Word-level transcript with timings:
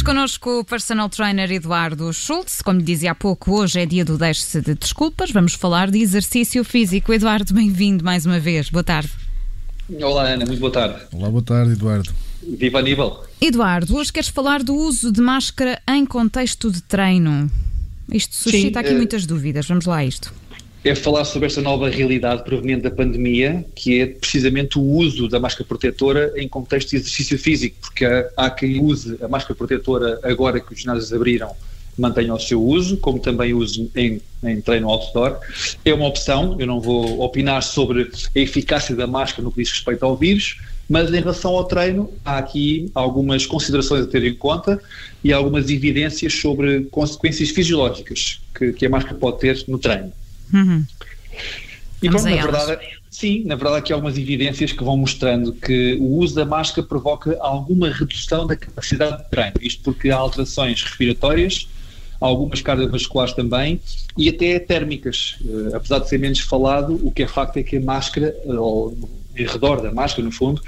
Temos 0.00 0.14
connosco 0.14 0.60
o 0.60 0.64
personal 0.64 1.10
trainer 1.10 1.52
Eduardo 1.52 2.10
Schultz. 2.10 2.62
Como 2.62 2.80
dizia 2.80 3.10
há 3.10 3.14
pouco, 3.14 3.52
hoje 3.52 3.80
é 3.80 3.84
dia 3.84 4.02
do 4.02 4.16
Deixe-se 4.16 4.62
de 4.62 4.74
Desculpas. 4.74 5.30
Vamos 5.30 5.52
falar 5.52 5.90
de 5.90 5.98
exercício 5.98 6.64
físico. 6.64 7.12
Eduardo, 7.12 7.52
bem-vindo 7.52 8.02
mais 8.02 8.24
uma 8.24 8.40
vez. 8.40 8.70
Boa 8.70 8.82
tarde. 8.82 9.10
Olá, 10.00 10.22
Ana. 10.22 10.46
Muito 10.46 10.58
boa 10.58 10.72
tarde. 10.72 11.02
Olá, 11.12 11.28
boa 11.28 11.42
tarde, 11.42 11.72
Eduardo. 11.72 12.10
Viva 12.42 12.78
Aníbal. 12.78 13.26
Eduardo, 13.42 13.94
hoje 13.94 14.10
queres 14.10 14.30
falar 14.30 14.62
do 14.62 14.74
uso 14.74 15.12
de 15.12 15.20
máscara 15.20 15.78
em 15.86 16.06
contexto 16.06 16.70
de 16.70 16.80
treino. 16.80 17.50
Isto 18.10 18.36
suscita 18.36 18.80
Sim, 18.80 18.86
aqui 18.86 18.94
é... 18.94 18.96
muitas 18.96 19.26
dúvidas. 19.26 19.66
Vamos 19.66 19.84
lá 19.84 19.98
a 19.98 20.04
isto 20.06 20.32
é 20.82 20.94
falar 20.94 21.24
sobre 21.24 21.46
esta 21.46 21.60
nova 21.60 21.90
realidade 21.90 22.42
proveniente 22.42 22.82
da 22.82 22.90
pandemia, 22.90 23.64
que 23.74 24.00
é 24.00 24.06
precisamente 24.06 24.78
o 24.78 24.82
uso 24.82 25.28
da 25.28 25.38
máscara 25.38 25.66
protetora 25.66 26.32
em 26.36 26.48
contexto 26.48 26.90
de 26.90 26.96
exercício 26.96 27.38
físico, 27.38 27.76
porque 27.80 28.04
há, 28.36 28.50
quem 28.50 28.82
use 28.82 29.16
a 29.22 29.28
máscara 29.28 29.54
protetora 29.54 30.18
agora 30.22 30.58
que 30.58 30.72
os 30.72 30.80
ginásios 30.80 31.12
abriram, 31.12 31.54
mantenha 31.98 32.32
o 32.32 32.38
seu 32.38 32.62
uso, 32.62 32.96
como 32.96 33.18
também 33.18 33.52
uso 33.52 33.90
em, 33.94 34.22
em 34.42 34.60
treino 34.62 34.88
outdoor. 34.88 35.38
É 35.84 35.92
uma 35.92 36.06
opção, 36.06 36.56
eu 36.58 36.66
não 36.66 36.80
vou 36.80 37.20
opinar 37.20 37.62
sobre 37.62 38.10
a 38.34 38.38
eficácia 38.38 38.96
da 38.96 39.06
máscara 39.06 39.42
no 39.42 39.52
que 39.52 39.62
diz 39.62 39.70
respeito 39.70 40.02
ao 40.04 40.16
vírus, 40.16 40.56
mas 40.88 41.12
em 41.12 41.20
relação 41.20 41.54
ao 41.54 41.64
treino, 41.64 42.10
há 42.24 42.38
aqui 42.38 42.90
algumas 42.94 43.44
considerações 43.44 44.04
a 44.04 44.08
ter 44.08 44.24
em 44.24 44.34
conta 44.34 44.80
e 45.22 45.30
algumas 45.30 45.68
evidências 45.68 46.32
sobre 46.32 46.84
consequências 46.90 47.50
fisiológicas 47.50 48.40
que, 48.56 48.72
que 48.72 48.86
a 48.86 48.88
máscara 48.88 49.16
pode 49.16 49.38
ter 49.38 49.62
no 49.68 49.78
treino. 49.78 50.10
Uhum. 50.52 50.84
E 52.02 52.08
bom, 52.08 52.22
na 52.22 52.30
verdade, 52.30 52.88
sim, 53.10 53.44
na 53.44 53.54
verdade 53.54 53.78
aqui 53.78 53.92
há 53.92 53.96
algumas 53.96 54.16
evidências 54.16 54.72
que 54.72 54.82
vão 54.82 54.96
mostrando 54.96 55.52
que 55.52 55.98
o 56.00 56.16
uso 56.16 56.34
da 56.34 56.46
máscara 56.46 56.86
provoca 56.86 57.36
alguma 57.40 57.90
redução 57.90 58.46
da 58.46 58.56
capacidade 58.56 59.22
de 59.22 59.30
treino, 59.30 59.54
isto 59.60 59.82
porque 59.82 60.10
há 60.10 60.16
alterações 60.16 60.82
respiratórias, 60.82 61.68
algumas 62.18 62.62
cardiovasculares 62.62 63.34
também 63.34 63.80
e 64.16 64.28
até 64.28 64.58
térmicas. 64.58 65.36
Uh, 65.42 65.76
apesar 65.76 65.98
de 65.98 66.08
ser 66.08 66.18
menos 66.18 66.40
falado, 66.40 66.98
o 67.02 67.10
que 67.10 67.22
é 67.22 67.26
facto 67.26 67.58
é 67.58 67.62
que 67.62 67.76
a 67.76 67.80
máscara, 67.80 68.34
ou 68.46 68.96
em 69.36 69.46
redor 69.46 69.80
da 69.80 69.92
máscara, 69.92 70.24
no 70.24 70.32
fundo, 70.32 70.62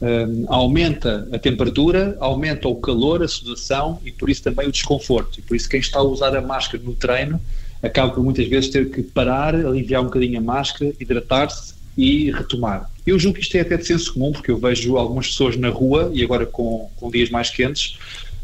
uh, 0.00 0.46
aumenta 0.48 1.28
a 1.32 1.38
temperatura, 1.38 2.16
aumenta 2.20 2.68
o 2.68 2.76
calor, 2.76 3.22
a 3.22 3.28
sudação 3.28 4.00
e 4.04 4.12
por 4.12 4.30
isso 4.30 4.42
também 4.42 4.68
o 4.68 4.72
desconforto. 4.72 5.38
E 5.38 5.42
por 5.42 5.56
isso 5.56 5.68
quem 5.68 5.80
está 5.80 5.98
a 5.98 6.02
usar 6.02 6.36
a 6.36 6.40
máscara 6.40 6.82
no 6.82 6.94
treino 6.94 7.40
acaba 7.82 8.12
por 8.12 8.22
muitas 8.22 8.46
vezes 8.48 8.70
ter 8.70 8.90
que 8.90 9.02
parar, 9.02 9.54
aliviar 9.54 10.02
um 10.02 10.06
bocadinho 10.06 10.38
a 10.38 10.42
máscara, 10.42 10.92
hidratar-se 10.98 11.74
e 11.96 12.30
retomar. 12.30 12.90
Eu 13.06 13.18
julgo 13.18 13.38
que 13.38 13.44
isto 13.44 13.56
é 13.56 13.60
até 13.60 13.76
de 13.76 13.86
senso 13.86 14.12
comum, 14.14 14.32
porque 14.32 14.50
eu 14.50 14.58
vejo 14.58 14.96
algumas 14.96 15.28
pessoas 15.28 15.56
na 15.56 15.68
rua, 15.68 16.10
e 16.12 16.22
agora 16.22 16.44
com, 16.44 16.90
com 16.96 17.10
dias 17.10 17.30
mais 17.30 17.50
quentes, 17.50 17.98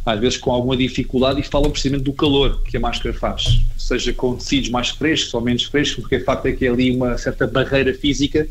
às 0.04 0.18
vezes 0.18 0.38
com 0.38 0.50
alguma 0.50 0.76
dificuldade 0.76 1.40
e 1.40 1.42
falam 1.44 1.70
precisamente 1.70 2.04
do 2.04 2.12
calor 2.12 2.62
que 2.62 2.76
a 2.76 2.80
máscara 2.80 3.14
faz, 3.14 3.60
seja 3.76 4.12
com 4.12 4.34
tecidos 4.34 4.68
mais 4.68 4.90
frescos 4.90 5.32
ou 5.34 5.40
menos 5.40 5.64
frescos, 5.64 6.00
porque 6.00 6.16
o 6.16 6.24
facto 6.24 6.46
é 6.46 6.52
que 6.52 6.66
é 6.66 6.70
ali 6.70 6.94
uma 6.94 7.16
certa 7.18 7.46
barreira 7.46 7.94
física 7.94 8.48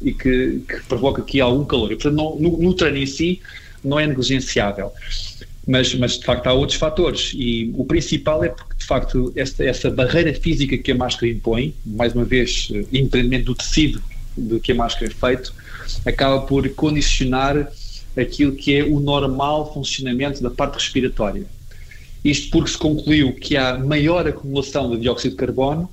e 0.00 0.12
que, 0.12 0.62
que 0.66 0.80
provoca 0.88 1.22
aqui 1.22 1.40
algum 1.40 1.64
calor. 1.64 1.92
E, 1.92 1.96
portanto, 1.96 2.38
no, 2.38 2.58
no 2.58 2.74
treino 2.74 2.98
em 2.98 3.06
si 3.06 3.40
não 3.84 3.98
é 3.98 4.06
negligenciável. 4.06 4.90
Mas, 5.66 5.94
mas 5.96 6.18
de 6.18 6.24
facto 6.24 6.46
há 6.46 6.52
outros 6.52 6.78
fatores 6.78 7.32
e 7.34 7.72
o 7.76 7.84
principal 7.84 8.44
é 8.44 8.48
porque 8.50 8.76
de 8.78 8.84
facto 8.84 9.32
essa 9.34 9.90
barreira 9.90 10.32
física 10.32 10.78
que 10.78 10.92
a 10.92 10.94
máscara 10.94 11.30
impõe, 11.30 11.74
mais 11.84 12.14
uma 12.14 12.24
vez, 12.24 12.68
eh, 12.72 12.84
independentemente 12.92 13.44
do 13.44 13.54
tecido 13.54 14.00
de 14.36 14.60
que 14.60 14.70
a 14.70 14.74
máscara 14.76 15.10
é 15.10 15.14
feito, 15.14 15.52
acaba 16.04 16.42
por 16.42 16.68
condicionar 16.70 17.72
aquilo 18.16 18.52
que 18.52 18.76
é 18.76 18.84
o 18.84 19.00
normal 19.00 19.72
funcionamento 19.74 20.42
da 20.42 20.50
parte 20.50 20.74
respiratória. 20.74 21.44
Isto 22.24 22.50
porque 22.50 22.70
se 22.70 22.78
concluiu 22.78 23.32
que 23.32 23.56
há 23.56 23.78
maior 23.78 24.26
acumulação 24.26 24.90
de 24.90 24.98
dióxido 24.98 25.32
de 25.32 25.36
carbono 25.36 25.90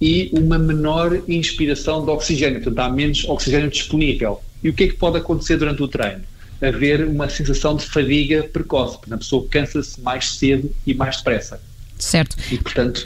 e 0.00 0.30
uma 0.32 0.58
menor 0.58 1.22
inspiração 1.28 2.04
de 2.04 2.10
oxigênio, 2.10 2.62
portanto 2.62 2.78
há 2.78 2.90
menos 2.90 3.24
oxigênio 3.24 3.68
disponível. 3.70 4.40
E 4.62 4.68
o 4.68 4.74
que 4.74 4.84
é 4.84 4.88
que 4.88 4.94
pode 4.94 5.18
acontecer 5.18 5.56
durante 5.56 5.82
o 5.82 5.88
treino? 5.88 6.22
Haver 6.60 7.06
uma 7.06 7.28
sensação 7.28 7.76
de 7.76 7.84
fadiga 7.86 8.42
precoce, 8.42 8.98
porque 8.98 9.14
a 9.14 9.18
pessoa 9.18 9.46
cansa-se 9.48 10.00
mais 10.00 10.32
cedo 10.32 10.74
e 10.86 10.94
mais 10.94 11.18
depressa. 11.18 11.60
Certo. 11.98 12.36
E, 12.50 12.58
portanto, 12.58 13.02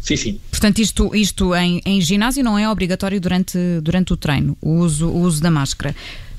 sim, 0.00 0.16
sim. 0.16 0.40
Portanto, 0.50 0.78
isto, 0.78 1.14
isto 1.14 1.54
em, 1.54 1.80
em 1.84 2.00
ginásio 2.00 2.42
não 2.44 2.58
é 2.58 2.68
obrigatório 2.68 3.20
durante, 3.20 3.58
durante 3.82 4.12
o 4.12 4.16
treino, 4.16 4.56
o 4.60 4.76
uso, 4.76 5.08
o 5.08 5.20
uso 5.20 5.42
da 5.42 5.50
máscara. 5.50 5.94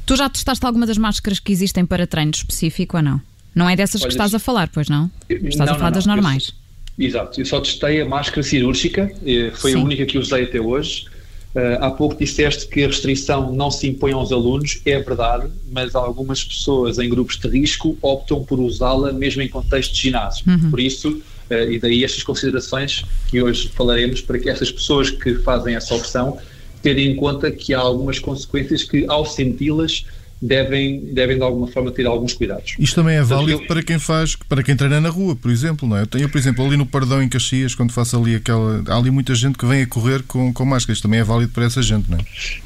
Tu 0.05 0.15
já 0.15 0.29
testaste 0.29 0.63
alguma 0.65 0.85
das 0.85 0.97
máscaras 0.97 1.39
que 1.39 1.51
existem 1.51 1.85
para 1.85 2.05
treino 2.05 2.31
específico 2.31 2.97
ou 2.97 3.03
não? 3.03 3.21
Não 3.55 3.69
é 3.69 3.75
dessas 3.75 4.01
Olha, 4.01 4.09
que 4.09 4.13
estás 4.13 4.33
a 4.33 4.39
falar, 4.39 4.69
pois 4.69 4.89
não? 4.89 5.09
Estás 5.29 5.55
não, 5.55 5.63
a 5.63 5.77
falar 5.77 5.89
não, 5.89 5.91
das 5.91 6.05
normais. 6.05 6.53
Eu, 6.97 7.07
exato, 7.07 7.39
eu 7.41 7.45
só 7.45 7.59
testei 7.61 8.01
a 8.01 8.05
máscara 8.05 8.43
cirúrgica, 8.43 9.11
eh, 9.25 9.51
foi 9.55 9.71
Sim. 9.71 9.79
a 9.79 9.83
única 9.83 10.05
que 10.05 10.17
usei 10.17 10.43
até 10.43 10.59
hoje. 10.59 11.07
Uh, 11.55 11.79
há 11.79 11.89
pouco 11.89 12.17
disseste 12.19 12.67
que 12.67 12.83
a 12.83 12.87
restrição 12.87 13.53
não 13.53 13.71
se 13.71 13.87
impõe 13.87 14.11
aos 14.11 14.33
alunos, 14.33 14.81
é 14.85 14.99
verdade, 14.99 15.47
mas 15.71 15.95
algumas 15.95 16.43
pessoas 16.43 16.99
em 16.99 17.07
grupos 17.07 17.37
de 17.37 17.47
risco 17.47 17.97
optam 18.01 18.43
por 18.43 18.59
usá-la 18.59 19.13
mesmo 19.13 19.41
em 19.41 19.47
contexto 19.47 19.93
de 19.93 20.01
ginásio. 20.01 20.43
Uhum. 20.45 20.69
Por 20.69 20.81
isso, 20.81 21.11
uh, 21.49 21.71
e 21.71 21.79
daí 21.79 22.03
estas 22.03 22.23
considerações 22.23 23.05
que 23.29 23.41
hoje 23.41 23.69
falaremos, 23.69 24.19
para 24.19 24.37
que 24.37 24.49
essas 24.49 24.69
pessoas 24.69 25.09
que 25.09 25.35
fazem 25.35 25.75
essa 25.75 25.95
opção 25.95 26.37
terem 26.81 27.11
em 27.11 27.15
conta 27.15 27.49
que 27.49 27.73
há 27.73 27.79
algumas 27.79 28.19
consequências 28.19 28.83
que, 28.83 29.05
ao 29.07 29.25
senti-las, 29.25 30.05
devem, 30.45 30.99
devem 31.13 31.37
de 31.37 31.43
alguma 31.43 31.67
forma 31.67 31.91
ter 31.91 32.05
alguns 32.05 32.33
cuidados. 32.33 32.75
Isto 32.79 32.95
também 32.95 33.17
é 33.17 33.23
válido 33.23 33.65
para 33.67 33.81
quem 33.81 33.99
faz, 33.99 34.35
para 34.35 34.63
quem 34.63 34.75
treina 34.75 35.01
na 35.01 35.09
rua, 35.09 35.35
por 35.35 35.51
exemplo, 35.51 35.87
não 35.87 35.97
é? 35.97 36.01
Eu 36.01 36.07
tenho, 36.07 36.29
por 36.29 36.37
exemplo, 36.37 36.65
ali 36.65 36.77
no 36.77 36.85
Pardão 36.85 37.21
em 37.21 37.29
Caxias, 37.29 37.73
quando 37.73 37.91
faço 37.91 38.17
ali 38.17 38.35
aquela. 38.35 38.83
Há 38.87 38.97
ali 38.97 39.09
muita 39.09 39.33
gente 39.33 39.57
que 39.57 39.65
vem 39.65 39.81
a 39.81 39.87
correr 39.87 40.23
com, 40.23 40.53
com 40.53 40.65
máscara. 40.65 40.93
Isto 40.93 41.03
também 41.03 41.19
é 41.19 41.23
válido 41.23 41.51
para 41.51 41.65
essa 41.65 41.81
gente, 41.81 42.09
não 42.09 42.17
é? 42.17 42.21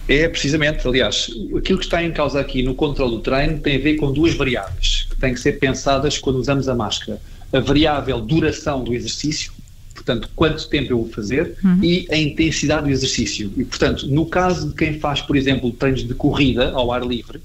É, 0.07 0.27
precisamente. 0.27 0.87
Aliás, 0.87 1.29
aquilo 1.57 1.79
que 1.79 1.85
está 1.85 2.03
em 2.03 2.11
causa 2.11 2.39
aqui 2.39 2.63
no 2.63 2.75
controle 2.75 3.11
do 3.11 3.19
treino 3.19 3.59
tem 3.59 3.77
a 3.77 3.79
ver 3.79 3.95
com 3.95 4.11
duas 4.11 4.33
variáveis 4.33 5.07
que 5.09 5.15
têm 5.15 5.33
que 5.33 5.39
ser 5.39 5.53
pensadas 5.53 6.17
quando 6.17 6.37
usamos 6.37 6.67
a 6.67 6.75
máscara. 6.75 7.21
A 7.51 7.59
variável 7.59 8.21
duração 8.21 8.83
do 8.83 8.93
exercício, 8.93 9.51
portanto, 9.93 10.29
quanto 10.35 10.67
tempo 10.69 10.93
eu 10.93 10.97
vou 10.97 11.09
fazer 11.09 11.57
uhum. 11.63 11.83
e 11.83 12.07
a 12.11 12.17
intensidade 12.17 12.83
do 12.83 12.89
exercício. 12.89 13.51
E, 13.57 13.63
portanto, 13.63 14.07
no 14.07 14.25
caso 14.25 14.69
de 14.69 14.75
quem 14.75 14.99
faz, 14.99 15.21
por 15.21 15.35
exemplo, 15.35 15.71
treinos 15.71 16.07
de 16.07 16.13
corrida 16.13 16.71
ao 16.71 16.91
ar 16.91 17.03
livre, 17.03 17.41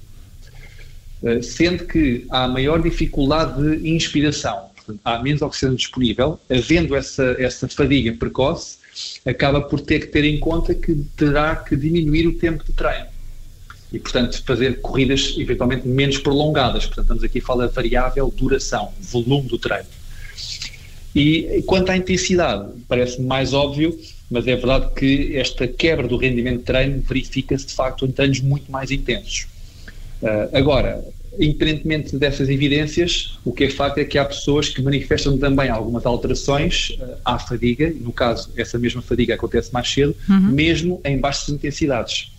sendo 1.41 1.85
que 1.85 2.25
há 2.29 2.47
maior 2.47 2.81
dificuldade 2.81 3.77
de 3.77 3.89
inspiração, 3.89 4.69
há 5.03 5.21
menos 5.21 5.41
oxigênio 5.41 5.77
disponível, 5.77 6.39
havendo 6.49 6.95
essa, 6.95 7.35
essa 7.39 7.67
fadiga 7.67 8.13
precoce, 8.13 8.77
acaba 9.25 9.61
por 9.61 9.81
ter 9.81 9.99
que 10.01 10.07
ter 10.07 10.23
em 10.23 10.39
conta 10.39 10.73
que 10.73 10.95
terá 11.17 11.55
que 11.55 11.75
diminuir 11.75 12.27
o 12.27 12.33
tempo 12.33 12.63
de 12.63 12.71
treino. 12.73 13.07
E, 13.91 13.99
portanto, 13.99 14.41
fazer 14.45 14.81
corridas 14.81 15.35
eventualmente 15.37 15.87
menos 15.87 16.17
prolongadas. 16.17 16.85
Portanto, 16.85 17.05
estamos 17.05 17.23
aqui 17.23 17.39
a 17.39 17.41
falar 17.41 17.67
variável 17.67 18.33
duração, 18.35 18.91
volume 18.99 19.47
do 19.47 19.57
treino. 19.57 19.87
E 21.15 21.63
quanto 21.65 21.91
à 21.91 21.97
intensidade, 21.97 22.71
parece 22.89 23.21
mais 23.21 23.53
óbvio, 23.53 23.97
mas 24.29 24.47
é 24.47 24.55
verdade 24.55 24.93
que 24.95 25.37
esta 25.37 25.65
quebra 25.65 26.07
do 26.07 26.17
rendimento 26.17 26.57
de 26.57 26.63
treino 26.63 27.01
verifica-se 27.01 27.67
de 27.67 27.73
facto 27.73 28.05
em 28.05 28.11
treinos 28.11 28.41
muito 28.41 28.69
mais 28.69 28.91
intensos. 28.91 29.47
Uh, 30.21 30.49
agora, 30.53 31.03
independentemente 31.39 32.17
dessas 32.17 32.49
evidências, 32.49 33.37
o 33.43 33.51
que 33.51 33.65
é 33.65 33.69
facto 33.69 33.97
é 33.97 34.05
que 34.05 34.17
há 34.17 34.25
pessoas 34.25 34.69
que 34.69 34.81
manifestam 34.81 35.37
também 35.37 35.69
algumas 35.69 36.05
alterações 36.05 36.97
uh, 36.99 37.17
à 37.23 37.37
fadiga, 37.37 37.93
no 37.99 38.11
caso, 38.11 38.51
essa 38.55 38.77
mesma 38.77 39.01
fadiga 39.01 39.35
acontece 39.35 39.73
mais 39.73 39.91
cedo, 39.91 40.15
uhum. 40.29 40.51
mesmo 40.51 41.01
em 41.03 41.17
baixas 41.17 41.49
intensidades. 41.49 42.31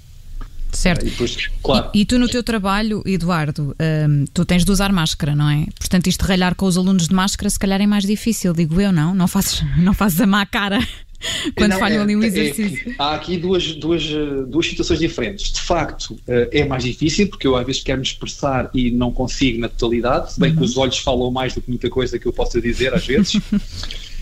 Certo. 0.76 1.06
E, 1.06 1.10
depois, 1.10 1.50
claro. 1.62 1.90
e, 1.94 2.00
e, 2.02 2.04
tu 2.04 2.18
no 2.18 2.28
teu 2.28 2.42
trabalho, 2.42 3.02
Eduardo, 3.06 3.74
um, 4.08 4.24
tu 4.32 4.44
tens 4.44 4.62
de 4.62 4.70
usar 4.70 4.92
máscara, 4.92 5.34
não 5.34 5.48
é? 5.48 5.64
Portanto, 5.78 6.06
isto 6.06 6.22
ralhar 6.22 6.54
com 6.54 6.66
os 6.66 6.76
alunos 6.76 7.08
de 7.08 7.14
máscara 7.14 7.48
se 7.48 7.58
calhar 7.58 7.80
é 7.80 7.86
mais 7.86 8.04
difícil, 8.04 8.52
digo 8.52 8.78
eu, 8.78 8.92
não? 8.92 9.14
Não 9.14 9.26
fazes, 9.26 9.62
não 9.78 9.94
fazes 9.94 10.20
a 10.20 10.26
má 10.26 10.44
cara. 10.44 10.78
quando 11.56 11.72
não, 11.72 11.78
falham 11.78 12.00
é, 12.00 12.02
ali 12.02 12.14
um 12.14 12.22
é 12.22 12.26
exercício. 12.26 12.90
É, 12.90 12.94
há 12.98 13.14
aqui 13.14 13.38
duas, 13.38 13.74
duas, 13.74 14.04
duas 14.46 14.66
situações 14.66 14.98
diferentes. 14.98 15.50
De 15.50 15.60
facto, 15.62 16.18
eh, 16.28 16.48
é 16.52 16.64
mais 16.66 16.84
difícil, 16.84 17.26
porque 17.28 17.46
eu 17.46 17.56
às 17.56 17.64
vezes 17.64 17.82
quero 17.82 17.98
me 17.98 18.06
expressar 18.06 18.70
e 18.74 18.90
não 18.90 19.10
consigo 19.10 19.58
na 19.58 19.68
totalidade, 19.68 20.34
se 20.34 20.38
bem 20.40 20.50
uhum. 20.50 20.58
que 20.58 20.64
os 20.64 20.76
olhos 20.76 20.98
falam 20.98 21.30
mais 21.30 21.54
do 21.54 21.62
que 21.62 21.70
muita 21.70 21.88
coisa 21.88 22.18
que 22.18 22.26
eu 22.26 22.34
possa 22.34 22.60
dizer 22.60 22.92
às 22.92 23.06
vezes. 23.06 23.40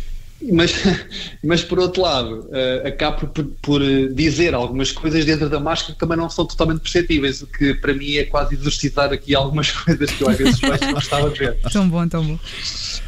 mas, 0.52 0.73
mas 1.43 1.62
por 1.62 1.79
outro 1.79 2.02
lado, 2.02 2.49
uh, 2.49 2.87
acabo 2.87 3.26
por, 3.29 3.44
por, 3.62 3.81
dizer 4.12 4.55
algumas 4.55 4.93
coisas 4.93 5.25
dentro 5.25 5.49
da 5.49 5.61
máscara 5.61 5.94
que 5.94 5.99
também 5.99 6.17
não 6.17 6.29
são 6.29 6.44
totalmente 6.44 6.81
perceptíveis, 6.81 7.43
o 7.43 7.46
que 7.46 7.75
para 7.75 7.94
mim 7.94 8.17
é 8.17 8.25
quase 8.25 8.55
exercitar 8.55 9.12
aqui 9.12 9.35
algumas 9.35 9.70
coisas 9.73 10.11
que 10.11 10.23
eu 10.23 10.29
às 10.29 10.37
vezes 10.37 10.61
não 10.61 10.99
estava 10.99 11.26
a 11.26 11.31
ver. 11.31 11.56
Tão 11.73 11.88
bom, 11.88 12.06
tão 12.08 12.25
bom. 12.25 12.38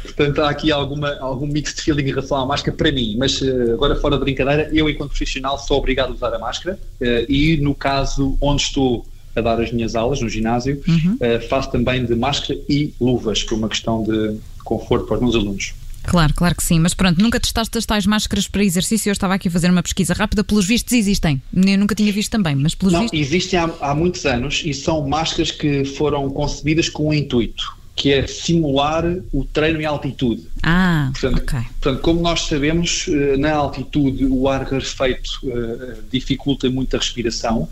Portanto, 0.03 0.41
há 0.41 0.49
aqui 0.49 0.71
alguma, 0.71 1.17
algum 1.19 1.47
mixed 1.47 1.81
feeling 1.81 2.03
em 2.03 2.09
relação 2.09 2.37
à 2.37 2.45
máscara 2.45 2.75
para 2.75 2.91
mim, 2.91 3.15
mas 3.17 3.41
uh, 3.41 3.73
agora 3.73 3.95
fora 3.95 4.17
de 4.17 4.23
brincadeira, 4.23 4.69
eu 4.73 4.89
enquanto 4.89 5.09
profissional 5.09 5.57
sou 5.59 5.77
obrigado 5.77 6.09
a 6.09 6.13
usar 6.13 6.33
a 6.33 6.39
máscara 6.39 6.79
uh, 7.01 7.31
e 7.31 7.57
no 7.57 7.75
caso 7.75 8.37
onde 8.41 8.61
estou 8.61 9.05
a 9.35 9.41
dar 9.41 9.61
as 9.61 9.71
minhas 9.71 9.95
aulas 9.95 10.19
no 10.19 10.27
ginásio, 10.27 10.81
uhum. 10.87 11.19
faço 11.47 11.69
também 11.69 12.03
de 12.03 12.15
máscara 12.15 12.59
e 12.67 12.91
luvas, 12.99 13.43
por 13.43 13.53
uma 13.53 13.69
questão 13.69 14.01
de 14.01 14.39
conforto 14.63 15.05
para 15.05 15.17
os 15.17 15.21
meus 15.21 15.35
alunos. 15.35 15.75
Claro, 16.07 16.33
claro 16.33 16.55
que 16.55 16.63
sim. 16.63 16.79
Mas 16.79 16.93
pronto, 16.93 17.21
nunca 17.21 17.39
testaste 17.39 17.77
as 17.77 17.85
tais 17.85 18.05
máscaras 18.05 18.47
para 18.47 18.63
exercício? 18.63 19.09
Eu 19.09 19.13
estava 19.13 19.33
aqui 19.33 19.49
a 19.49 19.51
fazer 19.51 19.69
uma 19.69 19.83
pesquisa 19.83 20.13
rápida. 20.13 20.43
Pelos 20.43 20.65
vistos 20.65 20.93
existem. 20.93 21.41
Eu 21.53 21.77
nunca 21.77 21.93
tinha 21.93 22.11
visto 22.13 22.31
também, 22.31 22.55
mas 22.55 22.73
pelos 22.73 22.93
Não, 22.93 23.01
vistos... 23.01 23.19
existem 23.19 23.59
há, 23.59 23.69
há 23.81 23.93
muitos 23.93 24.25
anos 24.25 24.63
e 24.65 24.73
são 24.73 25.05
máscaras 25.05 25.51
que 25.51 25.83
foram 25.83 26.29
concebidas 26.29 26.87
com 26.87 27.09
um 27.09 27.13
intuito, 27.13 27.75
que 27.93 28.13
é 28.13 28.25
simular 28.25 29.03
o 29.33 29.43
treino 29.43 29.81
em 29.81 29.85
altitude. 29.85 30.47
Ah, 30.63 31.09
portanto, 31.11 31.41
ok. 31.41 31.59
Portanto, 31.81 32.01
como 32.01 32.21
nós 32.21 32.41
sabemos, 32.43 33.07
eh, 33.09 33.35
na 33.35 33.53
altitude 33.53 34.25
o 34.25 34.47
ar 34.47 34.63
rarefeito 34.63 35.29
uh, 35.43 36.01
dificulta 36.09 36.69
muito 36.69 36.95
a 36.95 36.99
respiração, 36.99 37.67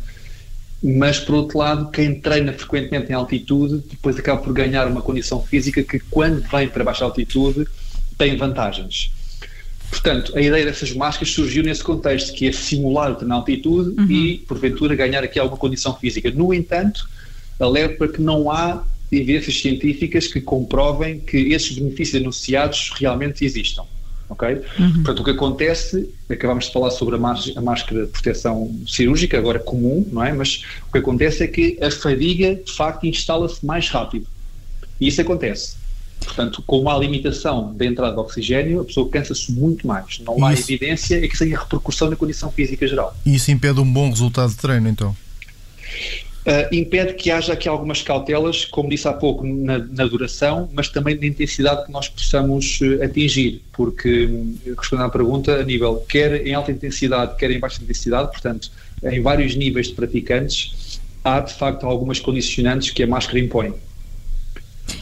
mas 0.83 1.19
por 1.19 1.35
outro 1.35 1.57
lado, 1.57 1.89
quem 1.89 2.19
treina 2.19 2.51
frequentemente 2.51 3.11
em 3.11 3.15
altitude 3.15 3.81
depois 3.89 4.17
acaba 4.17 4.41
por 4.41 4.53
ganhar 4.53 4.87
uma 4.87 5.01
condição 5.01 5.41
física 5.41 5.81
que 5.81 5.99
quando 5.99 6.41
vem 6.49 6.67
para 6.67 6.83
baixa 6.83 7.05
altitude 7.05 7.65
tem 8.17 8.35
vantagens. 8.37 9.11
Portanto, 9.89 10.35
a 10.35 10.41
ideia 10.41 10.65
dessas 10.65 10.93
máscaras 10.93 11.33
surgiu 11.33 11.63
nesse 11.63 11.83
contexto, 11.83 12.33
que 12.33 12.47
é 12.47 12.51
simular 12.51 13.11
o 13.11 13.15
treino 13.15 13.29
na 13.29 13.35
altitude 13.35 13.89
uhum. 13.97 14.09
e, 14.09 14.37
porventura, 14.39 14.95
ganhar 14.95 15.23
aqui 15.23 15.39
alguma 15.39 15.57
condição 15.57 15.95
física. 15.95 16.29
No 16.31 16.53
entanto, 16.53 17.07
alerta 17.59 17.95
para 17.95 18.07
que 18.09 18.21
não 18.21 18.51
há 18.51 18.83
evidências 19.11 19.59
científicas 19.59 20.27
que 20.27 20.41
comprovem 20.41 21.19
que 21.19 21.37
esses 21.53 21.77
benefícios 21.77 22.21
anunciados 22.21 22.91
realmente 22.97 23.45
existam. 23.45 23.83
Ok? 24.27 24.47
Uhum. 24.79 24.93
Portanto, 24.93 25.19
o 25.19 25.23
que 25.23 25.31
acontece, 25.31 26.09
acabamos 26.29 26.65
de 26.65 26.73
falar 26.73 26.89
sobre 26.89 27.15
a, 27.15 27.17
a 27.17 27.61
máscara 27.61 28.05
de 28.05 28.11
proteção 28.11 28.75
cirúrgica, 28.87 29.37
agora 29.37 29.59
comum, 29.59 30.05
não 30.11 30.23
é? 30.23 30.33
Mas 30.33 30.63
o 30.89 30.91
que 30.91 30.97
acontece 30.97 31.43
é 31.43 31.47
que 31.47 31.77
a 31.79 31.91
fadiga, 31.91 32.55
de 32.55 32.71
facto, 32.71 33.05
instala-se 33.05 33.63
mais 33.63 33.87
rápido. 33.89 34.25
E 34.99 35.07
isso 35.07 35.21
acontece. 35.21 35.75
Portanto, 36.25 36.63
com 36.65 36.79
uma 36.79 36.97
limitação 36.97 37.73
da 37.73 37.85
entrada 37.85 38.13
de 38.13 38.19
oxigênio, 38.19 38.81
a 38.81 38.85
pessoa 38.85 39.07
cansa-se 39.09 39.51
muito 39.51 39.87
mais. 39.87 40.19
Não 40.19 40.43
há 40.43 40.53
evidência 40.53 41.15
é 41.15 41.21
que 41.21 41.33
isso 41.33 41.43
tenha 41.43 41.57
repercussão 41.57 42.09
na 42.09 42.15
condição 42.15 42.51
física 42.51 42.87
geral. 42.87 43.15
E 43.25 43.35
isso 43.35 43.51
impede 43.51 43.79
um 43.79 43.91
bom 43.91 44.09
resultado 44.09 44.49
de 44.49 44.57
treino, 44.57 44.89
então? 44.89 45.15
Uh, 46.45 46.75
impede 46.75 47.13
que 47.13 47.31
haja 47.31 47.53
aqui 47.53 47.67
algumas 47.67 48.03
cautelas, 48.03 48.65
como 48.65 48.87
disse 48.87 49.07
há 49.07 49.13
pouco, 49.13 49.43
na, 49.43 49.79
na 49.79 50.05
duração, 50.05 50.69
mas 50.73 50.87
também 50.89 51.17
na 51.17 51.25
intensidade 51.25 51.85
que 51.85 51.91
nós 51.91 52.07
possamos 52.07 52.79
uh, 52.81 53.03
atingir, 53.03 53.63
porque, 53.73 54.27
hum, 54.27 54.55
respondendo 54.77 55.07
à 55.07 55.09
pergunta, 55.09 55.55
a 55.55 55.63
nível 55.63 56.05
quer 56.07 56.45
em 56.45 56.53
alta 56.53 56.71
intensidade, 56.71 57.35
quer 57.37 57.49
em 57.49 57.59
baixa 57.59 57.81
intensidade, 57.81 58.29
portanto, 58.29 58.69
em 59.03 59.21
vários 59.23 59.55
níveis 59.55 59.87
de 59.87 59.93
praticantes, 59.93 61.01
há 61.23 61.39
de 61.39 61.51
facto 61.51 61.87
algumas 61.87 62.19
condicionantes 62.19 62.91
que 62.91 63.01
a 63.01 63.07
máscara 63.07 63.39
impõe. 63.39 63.73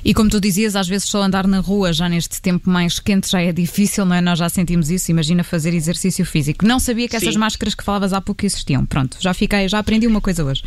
E 0.03 0.13
como 0.13 0.29
tu 0.29 0.39
dizias, 0.39 0.75
às 0.75 0.87
vezes 0.87 1.07
só 1.07 1.21
andar 1.21 1.47
na 1.47 1.59
rua 1.59 1.91
já 1.93 2.07
neste 2.07 2.41
tempo 2.41 2.69
mais 2.69 2.99
quente 2.99 3.29
já 3.29 3.41
é 3.41 3.51
difícil, 3.51 4.05
não 4.05 4.15
é? 4.15 4.21
Nós 4.21 4.39
já 4.39 4.49
sentimos 4.49 4.89
isso, 4.89 5.11
imagina 5.11 5.43
fazer 5.43 5.73
exercício 5.73 6.25
físico. 6.25 6.65
Não 6.65 6.79
sabia 6.79 7.07
que 7.07 7.15
essas 7.15 7.33
Sim. 7.33 7.39
máscaras 7.39 7.75
que 7.75 7.83
falavas 7.83 8.13
há 8.13 8.21
pouco 8.21 8.45
existiam. 8.45 8.85
Pronto, 8.85 9.17
já 9.19 9.33
fiquei, 9.33 9.67
já 9.67 9.79
aprendi 9.79 10.07
uma 10.07 10.21
coisa 10.21 10.43
hoje. 10.43 10.63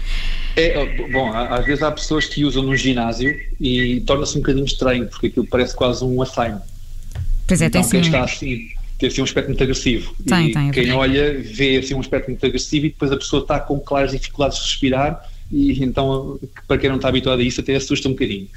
É, 0.57 1.09
bom, 1.11 1.33
às 1.33 1.65
vezes 1.65 1.83
há 1.83 1.91
pessoas 1.91 2.27
que 2.27 2.45
usam 2.45 2.63
no 2.63 2.77
ginásio 2.77 3.39
e 3.61 4.01
torna-se 4.07 4.37
um 4.37 4.41
bocadinho 4.41 4.67
estranho, 4.67 5.07
porque 5.07 5.29
aquilo 5.29 5.47
parece 5.47 5.75
quase 5.75 6.05
um 6.05 6.21
assaio. 6.23 6.61
Pois 7.47 7.63
é, 7.63 7.67
então, 7.67 7.83
tem 7.83 7.91
quem 7.91 8.03
sim. 8.03 8.09
está 8.09 8.25
assim 8.25 8.77
tem 8.99 9.09
assim 9.09 9.21
um 9.21 9.25
aspecto 9.25 9.49
muito 9.49 9.63
agressivo. 9.63 10.15
Tem, 10.27 10.49
e 10.49 10.53
tem, 10.53 10.71
quem 10.71 10.93
olha 10.93 11.39
vê 11.39 11.77
assim 11.77 11.95
um 11.95 12.01
aspecto 12.01 12.29
muito 12.29 12.45
agressivo 12.45 12.87
e 12.87 12.89
depois 12.89 13.13
a 13.13 13.17
pessoa 13.17 13.43
está 13.43 13.61
com 13.61 13.79
claras 13.79 14.13
dificuldades 14.13 14.59
de 14.59 14.65
respirar 14.65 15.21
e 15.51 15.83
então, 15.83 16.39
para 16.67 16.79
quem 16.79 16.89
não 16.89 16.97
está 16.97 17.09
habituado 17.09 17.41
a 17.41 17.43
isso, 17.43 17.61
até 17.61 17.77
assusta 17.77 18.09
um 18.09 18.13
bocadinho. 18.13 18.49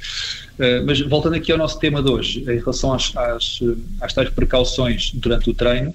Uh, 0.57 0.85
mas 0.85 0.99
voltando 1.01 1.35
aqui 1.35 1.51
ao 1.51 1.57
nosso 1.57 1.79
tema 1.79 2.01
de 2.01 2.09
hoje, 2.09 2.41
em 2.41 2.57
relação 2.57 2.93
às, 2.93 3.15
às, 3.15 3.59
às 4.01 4.13
tais 4.13 4.29
precauções 4.29 5.11
durante 5.13 5.49
o 5.49 5.53
treino, 5.53 5.93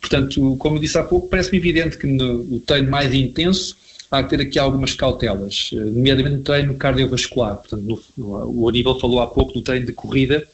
portanto, 0.00 0.56
como 0.56 0.76
eu 0.76 0.80
disse 0.80 0.96
há 0.96 1.02
pouco, 1.02 1.28
parece-me 1.28 1.58
evidente 1.58 1.98
que 1.98 2.06
no 2.06 2.60
treino 2.60 2.90
mais 2.90 3.12
intenso 3.14 3.76
há 4.12 4.22
que 4.22 4.30
ter 4.30 4.42
aqui 4.42 4.58
algumas 4.58 4.94
cautelas, 4.94 5.70
eh, 5.72 5.76
nomeadamente 5.76 6.36
no 6.36 6.42
treino 6.42 6.74
cardiovascular. 6.74 7.56
Portanto, 7.56 7.82
no, 8.16 8.62
o 8.62 8.68
Aníbal 8.68 9.00
falou 9.00 9.20
há 9.20 9.26
pouco 9.26 9.54
do 9.54 9.62
treino 9.62 9.86
de 9.86 9.92
corrida, 9.92 10.46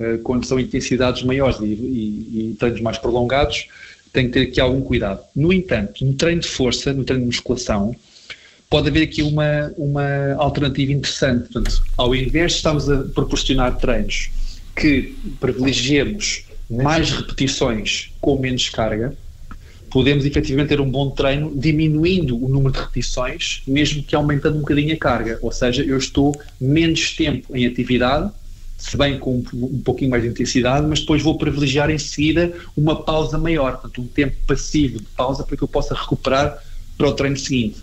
uh, 0.00 0.18
quando 0.18 0.44
são 0.44 0.58
intensidades 0.58 1.22
maiores 1.22 1.60
e, 1.60 1.64
e, 1.64 2.50
e 2.50 2.56
treinos 2.58 2.80
mais 2.80 2.98
prolongados, 2.98 3.68
tem 4.12 4.26
que 4.26 4.32
ter 4.32 4.40
aqui 4.48 4.60
algum 4.60 4.80
cuidado. 4.80 5.20
No 5.36 5.52
entanto, 5.52 6.04
no 6.04 6.14
treino 6.14 6.40
de 6.40 6.48
força, 6.48 6.92
no 6.92 7.04
treino 7.04 7.22
de 7.22 7.26
musculação, 7.28 7.94
pode 8.68 8.88
haver 8.88 9.04
aqui 9.04 9.22
uma, 9.22 9.72
uma 9.76 10.34
alternativa 10.38 10.92
interessante. 10.92 11.52
Portanto, 11.52 11.82
ao 11.96 12.14
invés 12.14 12.52
de 12.52 12.58
estarmos 12.58 12.90
a 12.90 13.04
proporcionar 13.04 13.76
treinos 13.78 14.30
que 14.74 15.16
privilegiemos 15.40 16.44
mais 16.68 17.10
repetições 17.10 18.12
com 18.20 18.38
menos 18.38 18.68
carga, 18.68 19.16
podemos 19.90 20.24
efetivamente 20.24 20.68
ter 20.68 20.80
um 20.80 20.90
bom 20.90 21.10
treino 21.10 21.52
diminuindo 21.54 22.36
o 22.36 22.48
número 22.48 22.72
de 22.72 22.80
repetições, 22.80 23.62
mesmo 23.66 24.02
que 24.02 24.14
aumentando 24.14 24.56
um 24.56 24.60
bocadinho 24.60 24.92
a 24.94 24.98
carga. 24.98 25.38
Ou 25.40 25.52
seja, 25.52 25.82
eu 25.82 25.96
estou 25.96 26.38
menos 26.60 27.14
tempo 27.14 27.56
em 27.56 27.66
atividade, 27.66 28.30
se 28.76 28.96
bem 28.96 29.18
com 29.18 29.42
um 29.54 29.80
pouquinho 29.82 30.10
mais 30.10 30.22
de 30.22 30.28
intensidade, 30.28 30.86
mas 30.86 31.00
depois 31.00 31.22
vou 31.22 31.38
privilegiar 31.38 31.88
em 31.88 31.98
seguida 31.98 32.52
uma 32.76 33.02
pausa 33.02 33.38
maior, 33.38 33.72
portanto, 33.72 34.02
um 34.02 34.06
tempo 34.06 34.36
passivo 34.46 34.98
de 34.98 35.06
pausa 35.16 35.44
para 35.44 35.56
que 35.56 35.62
eu 35.62 35.68
possa 35.68 35.94
recuperar 35.94 36.62
para 36.98 37.08
o 37.08 37.12
treino 37.12 37.36
seguinte. 37.36 37.78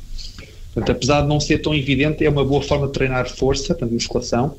Portanto, 0.73 0.95
apesar 0.95 1.21
de 1.21 1.27
não 1.27 1.39
ser 1.39 1.59
tão 1.59 1.73
evidente, 1.73 2.25
é 2.25 2.29
uma 2.29 2.43
boa 2.43 2.61
forma 2.61 2.87
de 2.87 2.93
treinar 2.93 3.29
força, 3.29 3.67
portanto, 3.67 3.91
musculação, 3.91 4.55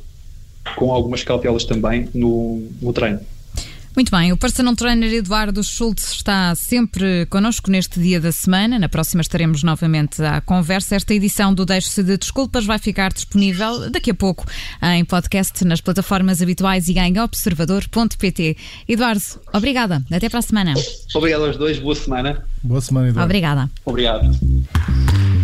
com 0.76 0.92
algumas 0.92 1.24
cautelas 1.24 1.64
também 1.64 2.08
no, 2.14 2.62
no 2.80 2.92
treino. 2.92 3.20
Muito 3.96 4.10
bem, 4.10 4.32
o 4.32 4.36
personal 4.36 4.74
trainer 4.74 5.12
Eduardo 5.12 5.62
Schultz 5.62 6.14
está 6.14 6.52
sempre 6.56 7.26
connosco 7.26 7.70
neste 7.70 8.00
dia 8.00 8.20
da 8.20 8.32
semana. 8.32 8.76
Na 8.76 8.88
próxima 8.88 9.22
estaremos 9.22 9.62
novamente 9.62 10.20
à 10.20 10.40
conversa. 10.40 10.96
Esta 10.96 11.14
edição 11.14 11.54
do 11.54 11.64
Deixo-se 11.64 12.02
de 12.02 12.16
Desculpas 12.16 12.64
vai 12.66 12.80
ficar 12.80 13.12
disponível 13.12 13.88
daqui 13.90 14.10
a 14.10 14.14
pouco 14.14 14.44
em 14.82 15.04
podcast 15.04 15.64
nas 15.64 15.80
plataformas 15.80 16.42
habituais 16.42 16.88
e 16.88 16.98
em 16.98 17.20
observador.pt. 17.20 18.56
Eduardo, 18.88 19.22
obrigada. 19.52 20.02
Até 20.10 20.28
para 20.28 20.40
a 20.40 20.42
semana. 20.42 20.74
Obrigado 21.14 21.44
aos 21.44 21.56
dois. 21.56 21.78
Boa 21.78 21.94
semana. 21.94 22.44
Boa 22.64 22.80
semana, 22.80 23.10
Eduardo. 23.10 23.26
Obrigada. 23.26 23.70
Obrigado. 23.84 25.43